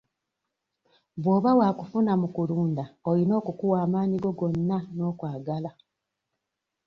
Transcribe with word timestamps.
Bw'oba 1.21 1.51
waakufuna 1.59 2.11
mu 2.21 2.27
kulunda 2.35 2.83
oyina 3.09 3.33
okukuwa 3.41 3.75
amaanyi 3.85 4.17
go 4.23 4.31
gonna 4.39 4.77
n'okwagala. 4.95 5.71